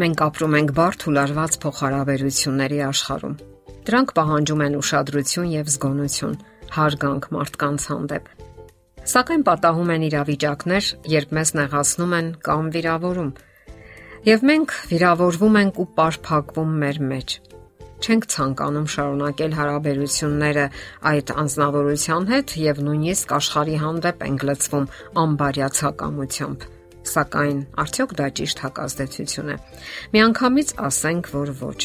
Մենք 0.00 0.20
ապրում 0.24 0.54
ենք 0.56 0.70
բարդ 0.76 1.02
ու 1.10 1.12
լարված 1.12 1.56
փոխհարաբերությունների 1.60 2.78
աշխարհում։ 2.86 3.32
Դրանք 3.84 4.12
պահանջում 4.16 4.62
են 4.64 4.76
ուշադրություն 4.78 5.50
եւ 5.50 5.66
զգոնություն, 5.74 6.36
հարգանք 6.76 7.28
մարդկանց 7.36 7.84
հանդեպ։ 7.90 8.30
Սակայն 9.12 9.44
պատահում 9.50 9.92
են 9.96 10.06
իրավիճակներ, 10.08 10.88
երբ 11.16 11.36
մեզ 11.36 11.52
նեղացնում 11.60 12.16
են 12.20 12.32
կամ 12.48 12.72
վիրավորում։ 12.78 13.30
Եվ 14.30 14.48
մենք 14.50 14.74
վիրավորվում 14.94 15.60
ենք 15.60 15.84
ու 15.84 15.88
պարփակվում 16.00 16.74
մեր 16.80 17.04
մեջ։ 17.12 17.38
Չենք 18.00 18.28
ցանկանում 18.32 18.90
շարունակել 18.96 19.56
հարաբերությունները 19.60 20.66
այդ 21.12 21.36
անznավորության 21.44 22.28
հետ 22.32 22.58
եւ 22.64 22.84
նույնիսկ 22.88 23.38
աշխարհի 23.40 23.80
հանդեպ 23.84 24.28
ենք 24.30 24.44
լցվում 24.48 24.92
անբարյացակամությամբ 25.28 26.70
Սակայն 27.10 27.60
արդյոք 27.82 28.12
դա 28.20 28.26
ճիշտ 28.40 28.62
հակազդեցություն 28.64 29.50
է։ 29.50 29.56
Միանգամից 30.14 30.74
ասենք, 30.90 31.30
որ 31.34 31.52
ոչ։ 31.60 31.80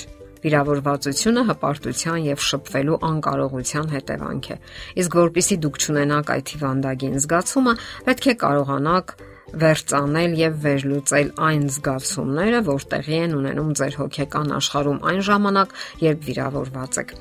Վիրավորվածությունը 0.46 1.44
հպարտության 1.50 2.26
եւ 2.26 2.42
շփվելու 2.46 2.98
անկարողության 3.10 3.88
հետևանք 3.96 4.50
է։ 4.54 4.58
Իսկ 5.02 5.18
որpիսի 5.22 5.58
դուք 5.66 5.80
ճանենաք 5.86 6.34
այդ 6.36 6.52
հիվանդագին 6.56 7.18
զգացումը, 7.26 7.74
պետք 8.06 8.28
է 8.30 8.36
կարողանաք 8.46 9.16
վերցանել 9.66 10.36
եւ 10.42 10.58
վերլուծել 10.66 11.32
այն 11.50 11.70
զգացումները, 11.76 12.60
որ 12.70 12.90
տեղի 12.94 13.22
են 13.26 13.38
ունենում 13.40 13.72
ձեր 13.82 14.02
հոգեկան 14.02 14.58
աշխարհում 14.60 15.00
այն 15.12 15.24
ժամանակ, 15.30 15.80
երբ 16.06 16.28
վիրավորված 16.30 17.02
եք։ 17.06 17.18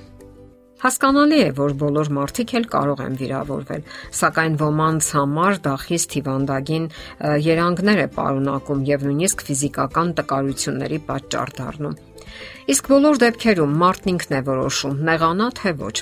Հասկանալի 0.85 1.37
է, 1.41 1.53
որ 1.57 1.75
բոլոր 1.81 2.09
մարդիկ 2.13 2.51
էլ 2.59 2.65
կարող 2.73 2.99
են 3.01 3.15
վիրավորվել, 3.17 3.85
սակայն 4.19 4.57
ոմանց 4.61 5.07
համար 5.17 5.55
դա 5.65 5.73
խիստ 5.81 6.17
հիվանդագին 6.19 6.89
երանգներ 7.47 8.03
է 8.03 8.07
պարունակում 8.19 8.83
եւ 8.91 9.07
նույնիսկ 9.09 9.45
ֆիզիկական 9.49 10.13
տկարությունների 10.19 10.99
պատճառ 11.09 11.55
դառնում։ 11.61 11.97
Իսկ 12.75 12.91
բոլոր 12.93 13.21
դեպքերում 13.25 13.77
մարդն 13.81 14.13
ինքն 14.13 14.37
է 14.37 14.43
որոշում՝ 14.51 15.01
նեղանա 15.09 15.49
թե 15.65 15.73
ոչ, 15.81 15.97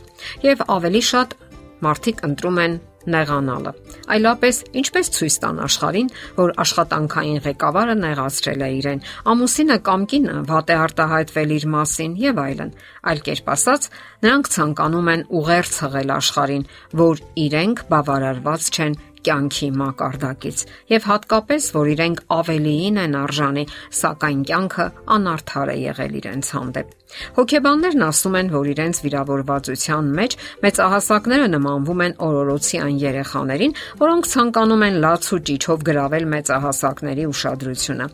եւ 0.50 0.66
ավելի 0.74 1.02
շատ 1.12 1.38
մարդիկ 1.86 2.26
ընտրում 2.32 2.60
են 2.66 2.76
նեղանալը։ 3.12 3.72
Այլապես 4.12 4.56
ինչպես 4.82 5.10
ցույց 5.16 5.36
տան 5.42 5.60
աշխարհին, 5.66 6.10
որ 6.38 6.52
աշխատանքային 6.62 7.40
ղեկավարը 7.46 7.96
նեղացրել 8.02 8.62
է 8.62 8.70
իրեն, 8.78 9.04
ամուսինը 9.32 9.78
կամ 9.88 10.06
կինը 10.12 10.36
վատ 10.52 10.72
է 10.72 10.76
արտահայտվել 10.82 11.54
իր 11.56 11.66
մասին 11.76 12.12
եւ 12.22 12.42
այլն։ 12.42 12.74
Այլ 13.12 13.22
կերպ 13.28 13.52
ասած, 13.52 13.88
նրանք 14.22 14.52
ցանկանում 14.56 15.12
են 15.12 15.24
ուղերձ 15.42 15.74
հղել 15.82 16.12
աշխարհին, 16.22 16.66
որ 17.02 17.24
իրենք 17.46 17.84
բավարարված 17.92 18.70
չեն 18.72 19.00
կյանքի 19.22 19.68
մակարդակից 19.78 20.62
եւ 20.92 21.04
հատկապես 21.10 21.68
որ 21.76 21.90
իրենք 21.92 22.22
ավելիին 22.38 22.98
են 23.04 23.14
արժանի, 23.22 23.64
սակայն 24.02 24.42
կյանքը 24.50 24.88
անարդար 25.16 25.72
է 25.74 25.78
եղել 25.82 26.18
իրենց 26.22 26.52
հանդեպ։ 26.56 27.01
Հոգեբաններն 27.36 28.04
ասում 28.06 28.36
են, 28.40 28.48
որ 28.52 28.68
իրենց 28.72 29.00
վիրավորվածության 29.04 30.10
մեջ 30.18 30.36
մեծահասակները 30.62 31.46
նմանվում 31.52 32.02
են 32.06 32.14
օրորոցյան 32.26 32.94
երեխաներին, 33.02 33.74
որոնք 34.02 34.28
ցանկանում 34.32 34.84
են 34.86 34.96
լաց 35.02 35.28
ու 35.32 35.40
ճիչով 35.48 35.84
գրավել 35.88 36.24
մեծահասակների 36.32 37.24
ուշադրությունը։ 37.32 38.06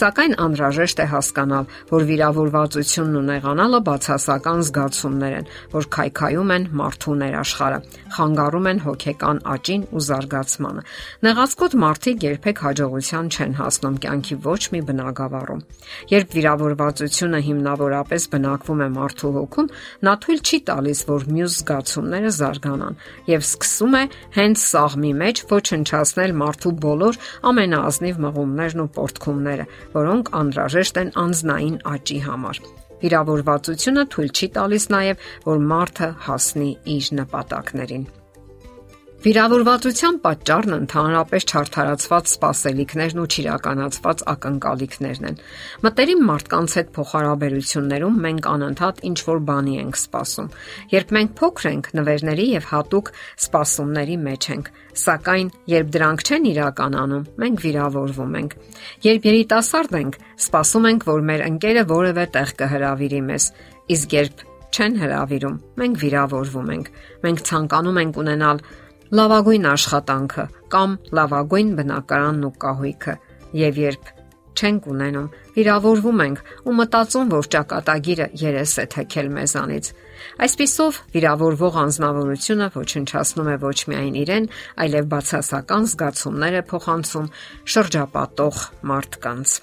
Սակայն 0.00 0.32
անհրաժեշտ 0.46 1.02
է 1.04 1.06
հասկանալ, 1.12 1.64
որ 1.92 2.06
վիրավորվածությունն 2.10 3.18
ու 3.20 3.24
նեղանալը 3.26 3.80
բացասական 3.86 4.64
զգացումներ 4.66 5.36
են, 5.36 5.50
որ 5.76 5.88
քայքայում 5.96 6.50
են 6.56 6.68
մարդու 6.80 7.16
ներաշխարը, 7.26 7.78
խանգարում 8.16 8.66
են 8.72 8.82
հոգեկան 8.86 9.38
աճին 9.56 9.86
ու 9.96 10.04
զարգացմանը։ 10.06 10.82
Նեղացկոտ 11.26 11.72
մարդիկ 11.86 12.26
երբեք 12.26 12.62
հաջողության 12.66 13.26
չեն 13.36 13.52
հասնում 13.60 13.96
կյանքի 14.06 14.36
ոչ 14.46 14.62
մի 14.72 14.80
բնագավառում։ 14.86 15.64
Երբ 16.16 16.36
վիրավորվածությունը 16.36 17.40
հիմնավորապես 17.46 18.22
բնավ 18.32 18.45
բնակվում 18.46 18.82
է 18.84 18.88
մարդու 18.94 19.30
հոգում, 19.36 19.68
նա 20.06 20.12
թույլ 20.22 20.40
չի 20.46 20.58
տալիս, 20.70 21.00
որ 21.10 21.24
մյուս 21.34 21.54
զգացումները 21.56 22.30
զարգանան 22.36 22.98
եւ 23.30 23.46
սկսում 23.46 23.96
է 23.96 24.02
հենց 24.36 24.64
սաղմի 24.66 25.12
մեջ 25.22 25.42
ոչնչացնել 25.50 26.36
մարդու 26.42 26.74
բոլոր 26.86 27.18
ամենաազնիվ 27.50 28.20
մղումներն 28.26 28.84
ու 28.86 28.90
պորտքումները, 28.96 29.66
որոնք 29.96 30.30
անհրաժեշտ 30.42 31.00
են 31.02 31.10
անznային 31.26 31.80
աճի 31.96 32.20
համար։ 32.26 32.62
Վիրավորվածությունը 32.96 34.06
թույլ 34.14 34.30
չի 34.36 34.46
տալիս 34.56 34.86
նաև, 34.94 35.26
որ 35.50 35.66
մարդը 35.74 36.12
հասնի 36.26 36.70
իր 36.96 37.10
նպատակներին։ 37.20 38.06
Վիրավորվածության 39.26 40.18
պատճառն 40.22 40.74
ընդհանրապես 40.76 41.44
չարթարացված 41.50 42.28
սպասելիքներն 42.30 43.18
ու 43.18 43.24
չիրականացված 43.26 44.22
ակնկալիքներն 44.32 45.26
են։ 45.30 45.40
Մտերիմ 45.82 46.22
մարդկանց 46.28 46.76
հետ 46.78 46.92
փոխհարաբերություններում 46.94 48.20
մենք 48.26 48.48
անընդհատ 48.52 49.02
ինչ 49.10 49.18
որ 49.26 49.42
բանի 49.50 49.74
ենք 49.82 49.98
սպասում։ 49.98 50.50
Երբ 50.94 51.12
մենք 51.18 51.34
փոքր 51.42 51.68
ենք, 51.74 51.90
նվերների 51.98 52.46
եւ 52.54 52.70
հատուկ 52.70 53.12
սպասումների 53.42 54.16
մեջ 54.30 54.50
ենք, 54.54 54.72
սակայն 55.02 55.48
երբ 55.74 55.94
դրանք 55.98 56.26
չեն 56.30 56.50
իրականանում, 56.54 57.28
մենք 57.42 57.62
վիրավորվում 57.66 58.36
ենք։ 58.46 58.58
Երբ 59.10 59.30
երիտասարդ 59.34 59.96
ենք, 60.06 60.20
սպասում 60.46 60.90
ենք, 60.94 61.10
որ 61.10 61.30
մեր 61.34 61.48
ընկերը 61.50 61.88
որևէ 61.90 62.30
տեղ 62.36 62.58
կհրավիրի 62.62 63.22
մեզ, 63.26 63.50
իսկ 63.96 64.16
երբ 64.22 64.46
չեն 64.76 64.96
հրավիրում, 65.00 65.60
մենք 65.80 66.00
վիրավորվում 66.02 66.72
ենք։ 66.76 66.88
Մենք 67.26 67.42
ցանկանում 67.48 68.00
ենք 68.02 68.18
ունենալ 68.20 68.58
լավագույն 69.14 69.66
աշխատանքը 69.70 70.44
կամ 70.74 70.94
լավագույն 71.18 71.72
բնակարանն 71.78 72.46
ու 72.48 72.54
կահույքը 72.66 73.14
եւ 73.60 73.82
երբ 73.86 74.14
չենք 74.56 74.88
ունենում, 74.88 75.28
վիրավորվում 75.56 76.22
ենք 76.24 76.38
ու 76.64 76.74
մտածում, 76.80 77.30
որ 77.34 77.48
ճակատագիրը 77.54 78.28
երես 78.40 78.72
է 78.82 78.86
թեքել 78.96 79.30
մեզանից։ 79.36 79.90
Այսպիսով 80.46 81.00
վիրավորվող 81.16 81.78
անznավորությունը 81.84 82.68
ոչնչացնում 82.80 83.52
է 83.52 83.56
ոչ 83.68 83.78
միայն 83.92 84.18
իրեն, 84.24 84.50
այլև 84.86 85.08
բացասական 85.12 85.88
զգացումներ 85.92 86.60
է 86.64 86.66
փոխանցում 86.72 87.32
շրջապատող 87.76 88.66
մարդկանց։ 88.90 89.58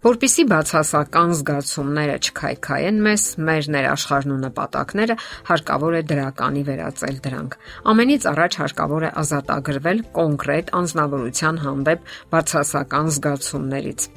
Որպիսի 0.00 0.44
բացասական 0.48 1.32
զգացումները 1.36 2.12
չքայքայեն 2.24 3.00
մեզ, 3.04 3.24
մեր 3.48 3.66
ներաշխարհն 3.74 4.32
ու 4.32 4.38
նպատակները 4.46 5.16
հարկավոր 5.50 5.96
է 5.98 6.00
դրականի 6.12 6.62
վերածել 6.70 7.18
դրանք։ 7.26 7.58
Ամենից 7.92 8.28
առաջ 8.32 8.58
հարկավոր 8.62 9.06
է 9.10 9.12
ազատագրվել 9.24 10.02
կոնկրետ 10.16 10.72
անznավորության 10.80 11.62
հանդեպ 11.66 12.10
բացասական 12.32 13.14
զգացումներից 13.20 14.10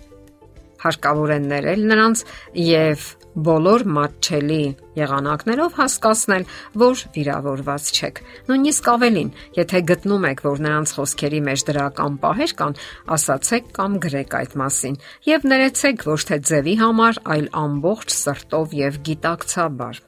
հարկավոր 0.83 1.35
է 1.35 1.39
ներել 1.49 1.85
նրանց 1.93 2.23
եւ 2.63 3.11
բոլոր 3.33 3.83
մատչելի 3.89 4.63
եղանակներով 4.97 5.77
հասկացնել, 5.79 6.45
որ 6.83 7.01
վիրավորված 7.15 7.89
չեք։ 7.97 8.21
Նույնիսկ 8.49 8.89
ավելին, 8.93 9.31
եթե 9.57 9.81
գտնում 9.89 10.27
եք, 10.29 10.43
որ 10.45 10.63
նրանց 10.67 10.95
խոսքերի 10.99 11.41
մեջ 11.49 11.65
դրական 11.71 12.17
պահեր 12.23 12.55
կան, 12.61 12.79
ասացեք 13.17 13.69
կամ 13.79 13.99
գրեք 14.05 14.37
այդ 14.43 14.57
մասին 14.63 14.99
եւ 15.33 15.47
ներեցեք 15.49 16.07
ոչ 16.13 16.21
թե 16.29 16.41
ձևի 16.53 16.75
համար, 16.83 17.21
այլ 17.33 17.47
ամբողջ 17.63 18.17
սրտով 18.21 18.77
եւ 18.83 19.01
գիտակցաբար։ 19.09 20.03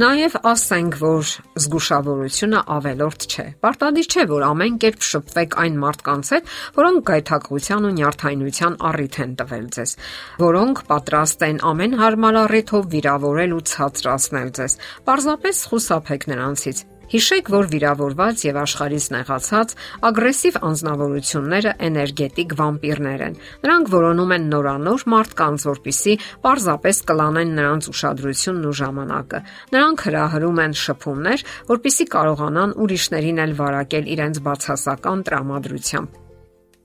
Նաև 0.00 0.36
ասենք, 0.48 0.94
որ 0.96 1.30
զգուշավորությունը 1.60 2.60
ավելորդ 2.72 3.24
չէ։ 3.26 3.42
Պարտադիր 3.64 4.06
չէ, 4.08 4.22
որ 4.30 4.44
ամեն 4.46 4.78
կերպ 4.80 5.02
շփվեք 5.08 5.56
այն 5.60 5.74
մարդկանց 5.82 6.30
հետ, 6.34 6.52
որոնք 6.78 7.02
գայթակղության 7.10 7.88
ու 7.88 7.90
նյարդայնության 7.98 8.78
առիթ 8.90 9.18
են 9.24 9.34
տվել 9.42 9.66
ձեզ, 9.76 9.92
որոնք 10.40 10.80
պատրաստ 10.94 11.44
են 11.50 11.60
ամեն 11.72 11.98
հարմար 12.00 12.40
առիթով 12.46 12.88
վիրավորել 12.96 13.52
ու 13.58 13.66
ցածրացնել 13.74 14.54
ձեզ։ 14.60 14.78
Պարզապես 15.10 15.62
խուսափեք 15.74 16.26
նրանցից 16.32 16.82
Հիշեք, 17.10 17.48
որ 17.50 17.66
վիրավորված 17.72 18.42
եւ 18.46 18.58
աշխարհից 18.60 19.06
նեղացած 19.10 19.72
ագրեսիվ 20.06 20.58
անznավորությունները 20.68 21.72
էներգետիկ 21.86 22.52
վամպիրներ 22.60 23.24
են։ 23.26 23.38
Նրանք 23.64 23.90
որոնում 23.94 24.34
են 24.36 24.44
նորանոր 24.52 25.04
մարդկանց, 25.14 25.64
որpիսի 25.70 26.14
պարզապես 26.44 27.00
կլանեն 27.10 27.50
նրանց 27.58 27.88
ուշադրությունն 27.90 28.68
ու 28.70 28.76
ժամանակը։ 28.80 29.40
Նրանք 29.74 30.04
հրահրում 30.06 30.60
են 30.64 30.76
շփումներ, 30.84 31.44
որpիսի 31.70 32.06
կարողանան 32.14 32.76
ուրիշներին 32.84 33.42
էլ 33.46 33.56
վարակել 33.58 34.12
իրենց 34.14 34.42
բացասական 34.46 35.26
տրամադրությամբ։ 35.26 36.20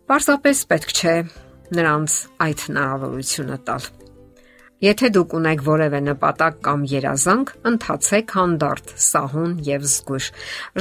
Պարզապես 0.09 0.65
պետք 0.73 0.95
չէ 0.95 1.15
նրանց 1.75 2.17
այդ 2.45 2.65
հնարավորությունը 2.69 3.61
տալ։ 3.69 4.04
Եթե 4.83 5.07
դուք 5.15 5.33
ունեք 5.37 5.61
որևէ 5.63 5.99
նպատակ 6.03 6.55
կամ 6.65 6.81
երազանք, 6.91 7.51
ընթացեք 7.69 8.31
հանդարտ, 8.35 8.89
սահուն 9.05 9.53
եւ 9.63 9.85
զգույշ։ 9.87 10.25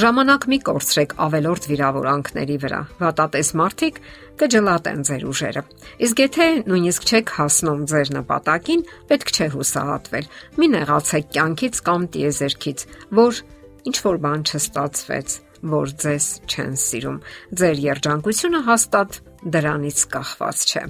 Ժամանակ 0.02 0.46
մի 0.50 0.58
կորցրեք 0.66 1.14
ավելորդ 1.26 1.68
վիրավորանքների 1.70 2.56
վրա։ 2.64 2.80
Վատատես 3.04 3.50
մարդիկ 3.60 4.00
կջլատեն 4.42 5.06
ձեր 5.06 5.26
ուժերը։ 5.30 5.62
Իսկ 6.08 6.22
եթե 6.24 6.48
նույնիսկ 6.74 7.06
չեք 7.14 7.32
հասնում 7.38 7.86
ձեր 7.94 8.12
նպատակին, 8.18 8.82
պետք 9.14 9.32
չէ 9.34 9.48
հուսահատվել։ 9.54 10.28
Մի 10.58 10.70
նեղացեք 10.74 11.30
կյանքից 11.38 11.80
կամ 11.86 12.08
տիեզերքից, 12.18 12.84
որ 13.22 13.40
ինչ 13.84 13.96
որ 14.10 14.20
բան 14.26 14.44
չստացվեց, 14.50 15.38
որ 15.70 15.94
ձեզ 16.02 16.26
չեն 16.50 16.76
սիրում։ 16.82 17.22
Ձեր 17.62 17.86
երջանկությունը 17.86 18.66
հաստատ 18.74 19.22
դրանից 19.54 20.04
կախված 20.18 20.68
չէ։ 20.74 20.84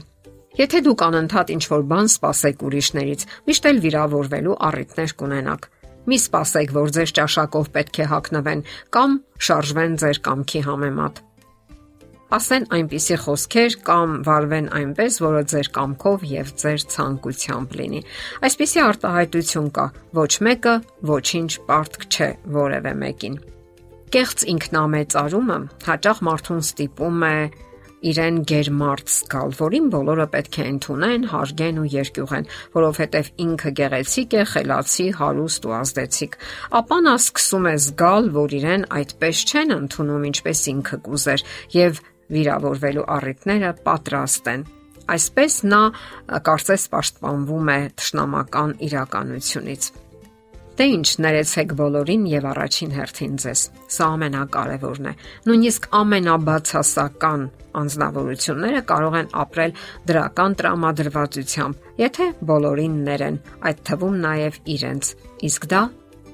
Եթե 0.54 0.80
դուք 0.86 1.00
անընդհատ 1.02 1.48
ինչ-որ 1.50 1.80
բան 1.90 2.08
սպասեք 2.12 2.60
ուրիշներից, 2.62 3.22
միշտ 3.48 3.64
էլ 3.70 3.78
վիրավորվելու 3.84 4.58
առիթներ 4.68 5.14
կունենաք։ 5.18 5.64
Մի 6.04 6.18
սպասեք, 6.20 6.74
որ 6.76 6.92
ձեր 6.94 7.12
ճաշակով 7.18 7.70
պետք 7.74 7.98
է 8.04 8.06
հակնվեն 8.12 8.62
կամ 8.94 9.16
շարժվեն 9.48 9.96
ձեր 10.04 10.20
կամքի 10.28 10.62
համեմատ։ 10.68 11.18
Ասեն 12.34 12.64
այնպիսի 12.76 13.16
խոսքեր 13.24 13.74
կամ 13.88 14.14
վարվեն 14.26 14.70
այնպես, 14.78 15.18
որը 15.24 15.42
ձեր 15.54 15.68
կամքով 15.74 16.24
եւ 16.30 16.48
ձեր 16.62 16.86
ցանկությամբ 16.94 17.76
լինի։ 17.78 18.00
Այսպիսի 18.46 18.80
արտահայտություն 18.84 19.68
կա. 19.74 19.84
ոչ 20.18 20.32
մեկը 20.46 20.74
ոչինչ 21.10 21.50
պարտք 21.68 22.08
չէ 22.14 22.30
որևէ 22.54 22.94
մեկին։ 23.02 23.36
Կեղծ 24.14 24.46
ինքնամեծարումը 24.54 25.58
հաճախ 25.90 26.18
մարդուն 26.30 26.64
ստիպում 26.64 27.22
է 27.28 27.36
իրեն 28.10 28.38
գերմարտ 28.50 29.12
զգալ, 29.14 29.54
որին 29.58 29.86
բոլորը 29.94 30.26
պետք 30.34 30.58
է 30.60 30.66
ընդունեն, 30.74 31.26
հարգեն 31.32 31.80
ու 31.80 31.86
երկյուղեն, 31.94 32.48
որովհետև 32.74 33.30
ինքը 33.44 33.72
գեղեցիկ 33.80 34.34
է, 34.34 34.44
խելացի, 34.52 35.06
հարուստ 35.20 35.68
ու 35.68 35.74
ազդեցիկ։ 35.78 36.38
Ապա 36.80 36.98
նա 37.08 37.16
սկսում 37.24 37.68
է 37.70 37.74
զգալ, 37.84 38.30
որ 38.38 38.56
իրեն 38.60 38.86
այդպես 39.00 39.44
չեն 39.48 39.76
ընդունում, 39.78 40.28
ինչպես 40.34 40.64
ինքը 40.74 41.00
կուզեր, 41.08 41.44
եւ 41.74 42.00
վիրավորվելու 42.34 43.10
առիթները 43.18 43.74
պատրաստ 43.88 44.54
են։ 44.54 44.64
Այսպես 45.14 45.58
նա 45.68 45.82
կարծես 46.48 46.88
պաշտպանվում 46.94 47.70
է 47.74 47.78
ճշնամական 48.00 48.78
իրականությունից։ 48.88 49.92
Դե 50.74 50.84
ինչ 50.90 51.08
ներեցեք 51.22 51.72
բոլորին 51.78 52.22
եւ 52.26 52.46
առաջին 52.50 52.94
հերթին 52.96 53.34
ձեզ։ 53.44 53.60
Սա 53.94 54.06
ամենակարևորն 54.14 55.04
է։ 55.06 55.12
Նույնիսկ 55.46 55.84
ամենաբացասական 55.98 57.44
անznավորությունները 57.78 58.80
կարող 58.88 59.16
են 59.20 59.28
ապրել 59.44 59.76
դրական 60.10 60.56
տրամադրվածությամբ, 60.58 61.86
եթե 62.02 62.26
բոլորին 62.50 62.96
ներեն, 63.06 63.38
այդ 63.70 63.84
թվում 63.90 64.16
նաև 64.24 64.58
իրենց։ 64.74 65.12
Իսկ 65.50 65.68
դա 65.74 65.82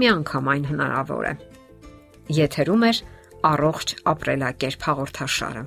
միանգամայն 0.00 0.64
հնարավոր 0.70 1.28
է։ 1.28 1.34
Եթերում 2.40 2.88
է 2.88 2.92
առողջ 3.50 3.94
ապրելակերպ 4.14 4.88
հաղորդաշարը։ 4.88 5.66